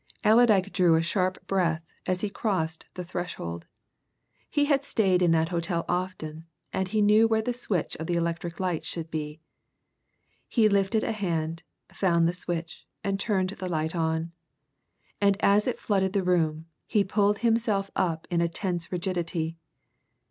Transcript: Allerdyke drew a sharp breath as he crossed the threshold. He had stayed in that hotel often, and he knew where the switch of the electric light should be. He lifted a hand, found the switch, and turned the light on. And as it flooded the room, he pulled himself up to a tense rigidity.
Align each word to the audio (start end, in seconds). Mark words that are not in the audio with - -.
Allerdyke 0.23 0.73
drew 0.73 0.95
a 0.95 1.03
sharp 1.03 1.45
breath 1.45 1.83
as 2.07 2.21
he 2.21 2.29
crossed 2.31 2.85
the 2.95 3.05
threshold. 3.05 3.67
He 4.49 4.65
had 4.65 4.83
stayed 4.83 5.21
in 5.21 5.29
that 5.29 5.49
hotel 5.49 5.85
often, 5.87 6.47
and 6.73 6.87
he 6.87 7.03
knew 7.03 7.27
where 7.27 7.43
the 7.43 7.53
switch 7.53 7.95
of 7.97 8.07
the 8.07 8.15
electric 8.15 8.59
light 8.59 8.83
should 8.83 9.11
be. 9.11 9.41
He 10.47 10.67
lifted 10.67 11.03
a 11.03 11.11
hand, 11.11 11.61
found 11.93 12.27
the 12.27 12.33
switch, 12.33 12.87
and 13.03 13.19
turned 13.19 13.51
the 13.51 13.69
light 13.69 13.95
on. 13.95 14.31
And 15.21 15.37
as 15.39 15.67
it 15.67 15.77
flooded 15.77 16.13
the 16.13 16.23
room, 16.23 16.65
he 16.87 17.03
pulled 17.03 17.37
himself 17.45 17.91
up 17.95 18.25
to 18.31 18.41
a 18.41 18.47
tense 18.47 18.91
rigidity. 18.91 19.55